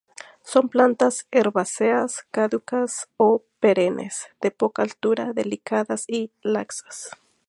Son 0.41 0.67
plantas 0.67 1.27
herbáceas 1.29 2.23
caducas 2.31 3.07
o 3.17 3.29
perennes, 3.59 4.29
de 4.41 4.49
poca 4.49 4.81
altura, 4.81 5.31
delicadas 5.33 6.05
y 6.07 6.31
laxas. 6.41 7.11